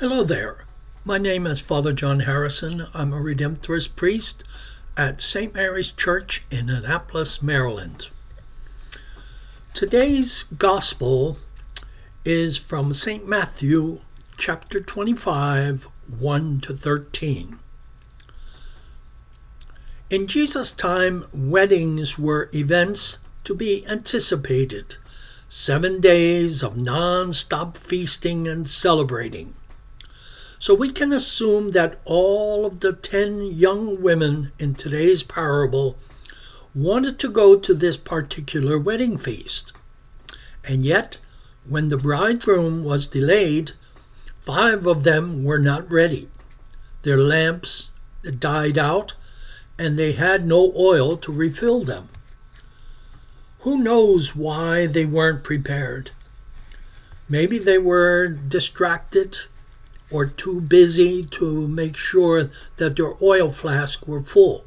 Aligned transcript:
Hello 0.00 0.24
there. 0.24 0.64
My 1.04 1.18
name 1.18 1.46
is 1.46 1.60
Father 1.60 1.92
John 1.92 2.20
Harrison. 2.20 2.88
I'm 2.92 3.12
a 3.12 3.20
Redemptorist 3.20 3.94
priest 3.94 4.42
at 4.96 5.22
St. 5.22 5.54
Mary's 5.54 5.92
Church 5.92 6.44
in 6.50 6.68
Annapolis, 6.68 7.40
Maryland. 7.40 8.08
Today's 9.72 10.46
gospel 10.58 11.38
is 12.24 12.58
from 12.58 12.92
St. 12.92 13.24
Matthew 13.28 14.00
chapter 14.36 14.80
25, 14.80 15.86
1 16.18 16.60
to 16.62 16.76
13. 16.76 17.60
In 20.10 20.26
Jesus' 20.26 20.72
time, 20.72 21.26
weddings 21.32 22.18
were 22.18 22.50
events 22.52 23.18
to 23.44 23.54
be 23.54 23.86
anticipated, 23.86 24.96
seven 25.48 26.00
days 26.00 26.64
of 26.64 26.76
non 26.76 27.32
stop 27.32 27.76
feasting 27.76 28.48
and 28.48 28.68
celebrating. 28.68 29.54
So 30.64 30.72
we 30.72 30.90
can 30.92 31.12
assume 31.12 31.72
that 31.72 32.00
all 32.06 32.64
of 32.64 32.80
the 32.80 32.94
ten 32.94 33.42
young 33.42 34.00
women 34.00 34.50
in 34.58 34.74
today's 34.74 35.22
parable 35.22 35.98
wanted 36.74 37.18
to 37.18 37.28
go 37.28 37.58
to 37.58 37.74
this 37.74 37.98
particular 37.98 38.78
wedding 38.78 39.18
feast. 39.18 39.72
And 40.66 40.82
yet, 40.82 41.18
when 41.68 41.90
the 41.90 41.98
bridegroom 41.98 42.82
was 42.82 43.06
delayed, 43.06 43.72
five 44.40 44.86
of 44.86 45.04
them 45.04 45.44
were 45.44 45.58
not 45.58 45.90
ready. 45.90 46.30
Their 47.02 47.18
lamps 47.18 47.90
died 48.38 48.78
out, 48.78 49.12
and 49.78 49.98
they 49.98 50.12
had 50.12 50.46
no 50.46 50.72
oil 50.74 51.18
to 51.18 51.30
refill 51.30 51.84
them. 51.84 52.08
Who 53.58 53.82
knows 53.82 54.34
why 54.34 54.86
they 54.86 55.04
weren't 55.04 55.44
prepared? 55.44 56.12
Maybe 57.28 57.58
they 57.58 57.76
were 57.76 58.28
distracted 58.28 59.40
or 60.14 60.26
too 60.26 60.60
busy 60.60 61.24
to 61.24 61.66
make 61.66 61.96
sure 61.96 62.48
that 62.76 62.94
their 62.94 63.14
oil 63.20 63.50
flasks 63.50 64.06
were 64.06 64.22
full. 64.22 64.64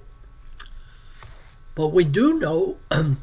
But 1.74 1.94
we 1.94 2.04
do 2.04 2.34
know, 2.34 2.76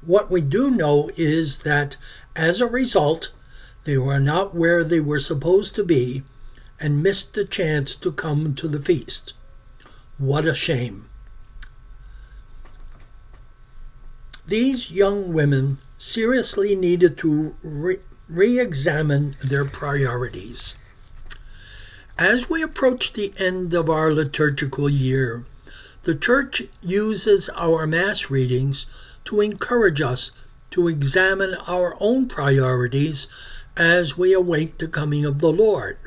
what 0.00 0.32
we 0.32 0.40
do 0.40 0.68
know 0.68 1.12
is 1.16 1.58
that 1.58 1.96
as 2.34 2.60
a 2.60 2.66
result, 2.66 3.30
they 3.84 3.96
were 3.96 4.18
not 4.18 4.56
where 4.56 4.82
they 4.82 4.98
were 4.98 5.20
supposed 5.20 5.76
to 5.76 5.84
be 5.84 6.24
and 6.80 7.04
missed 7.04 7.34
the 7.34 7.44
chance 7.44 7.94
to 7.94 8.10
come 8.10 8.56
to 8.56 8.66
the 8.66 8.82
feast. 8.82 9.34
What 10.18 10.46
a 10.46 10.56
shame. 10.56 11.08
These 14.44 14.90
young 14.90 15.32
women 15.32 15.78
seriously 15.98 16.74
needed 16.74 17.16
to 17.18 17.54
re 17.62 18.58
examine 18.58 19.36
their 19.40 19.64
priorities. 19.64 20.74
As 22.18 22.48
we 22.48 22.62
approach 22.62 23.12
the 23.12 23.34
end 23.38 23.74
of 23.74 23.90
our 23.90 24.12
liturgical 24.12 24.88
year, 24.88 25.44
the 26.04 26.14
Church 26.14 26.62
uses 26.80 27.48
our 27.56 27.88
Mass 27.88 28.30
readings 28.30 28.86
to 29.24 29.40
encourage 29.40 30.00
us 30.00 30.30
to 30.70 30.86
examine 30.86 31.54
our 31.66 31.96
own 31.98 32.28
priorities 32.28 33.26
as 33.76 34.16
we 34.16 34.32
await 34.32 34.78
the 34.78 34.86
coming 34.86 35.24
of 35.24 35.40
the 35.40 35.50
Lord. 35.50 35.98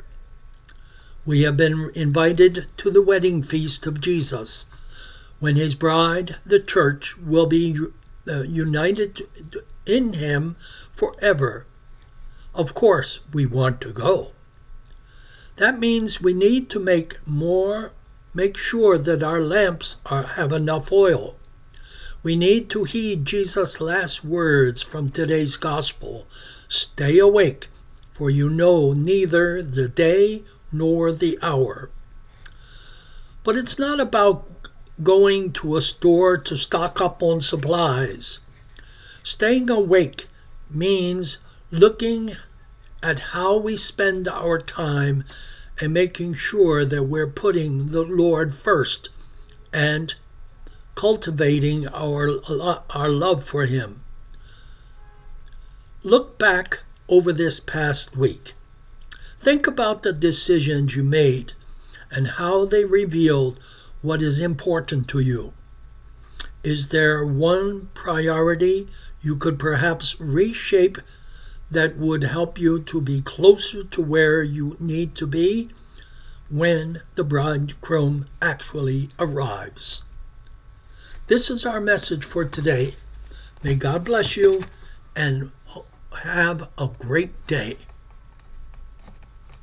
We 1.26 1.42
have 1.42 1.58
been 1.58 1.90
invited 1.94 2.68
to 2.78 2.90
the 2.90 3.02
wedding 3.02 3.42
feast 3.42 3.84
of 3.86 4.00
Jesus, 4.00 4.64
when 5.40 5.56
his 5.56 5.74
bride, 5.74 6.36
the 6.46 6.58
Church, 6.58 7.18
will 7.18 7.46
be 7.46 7.76
uh, 8.26 8.44
united 8.44 9.28
in 9.84 10.14
him 10.14 10.56
forever. 10.96 11.66
Of 12.54 12.72
course, 12.72 13.20
we 13.30 13.44
want 13.44 13.82
to 13.82 13.92
go. 13.92 14.32
That 15.58 15.80
means 15.80 16.20
we 16.20 16.34
need 16.34 16.70
to 16.70 16.78
make 16.78 17.18
more, 17.26 17.90
make 18.32 18.56
sure 18.56 18.96
that 18.96 19.24
our 19.24 19.40
lamps 19.40 19.96
are, 20.06 20.22
have 20.22 20.52
enough 20.52 20.92
oil. 20.92 21.34
We 22.22 22.36
need 22.36 22.70
to 22.70 22.84
heed 22.84 23.24
Jesus' 23.24 23.80
last 23.80 24.24
words 24.24 24.82
from 24.82 25.10
today's 25.10 25.56
gospel 25.56 26.28
Stay 26.68 27.18
awake, 27.18 27.68
for 28.14 28.30
you 28.30 28.48
know 28.48 28.92
neither 28.92 29.60
the 29.60 29.88
day 29.88 30.44
nor 30.70 31.10
the 31.10 31.36
hour. 31.42 31.90
But 33.42 33.56
it's 33.56 33.80
not 33.80 33.98
about 33.98 34.46
going 35.02 35.52
to 35.54 35.76
a 35.76 35.80
store 35.80 36.38
to 36.38 36.56
stock 36.56 37.00
up 37.00 37.20
on 37.20 37.40
supplies. 37.40 38.38
Staying 39.24 39.70
awake 39.70 40.28
means 40.70 41.38
looking 41.72 42.36
at 43.02 43.18
how 43.30 43.56
we 43.56 43.76
spend 43.76 44.28
our 44.28 44.60
time 44.60 45.24
and 45.80 45.92
making 45.92 46.34
sure 46.34 46.84
that 46.84 47.04
we're 47.04 47.30
putting 47.30 47.90
the 47.92 48.02
Lord 48.02 48.56
first 48.56 49.08
and 49.72 50.14
cultivating 50.94 51.86
our, 51.88 52.40
our 52.90 53.08
love 53.08 53.44
for 53.44 53.66
Him. 53.66 54.02
Look 56.02 56.38
back 56.38 56.80
over 57.08 57.32
this 57.32 57.60
past 57.60 58.16
week. 58.16 58.54
Think 59.40 59.66
about 59.66 60.02
the 60.02 60.12
decisions 60.12 60.96
you 60.96 61.04
made 61.04 61.52
and 62.10 62.26
how 62.28 62.64
they 62.64 62.84
revealed 62.84 63.60
what 64.02 64.22
is 64.22 64.40
important 64.40 65.08
to 65.08 65.20
you. 65.20 65.52
Is 66.64 66.88
there 66.88 67.24
one 67.24 67.90
priority 67.94 68.88
you 69.22 69.36
could 69.36 69.58
perhaps 69.58 70.18
reshape 70.20 70.98
that 71.70 71.96
would 71.96 72.24
help 72.24 72.58
you 72.58 72.80
to 72.80 73.00
be 73.00 73.20
closer 73.22 73.84
to 73.84 74.02
where 74.02 74.42
you 74.42 74.76
need 74.80 75.14
to 75.16 75.26
be 75.26 75.70
when 76.48 77.02
the 77.14 77.24
bridegroom 77.24 78.26
actually 78.40 79.08
arrives? 79.18 80.02
This 81.26 81.50
is 81.50 81.66
our 81.66 81.80
message 81.80 82.24
for 82.24 82.44
today. 82.44 82.96
May 83.62 83.74
God 83.74 84.04
bless 84.04 84.36
you 84.36 84.64
and 85.14 85.50
have 86.22 86.68
a 86.78 86.88
great 86.98 87.46
day. 87.46 87.76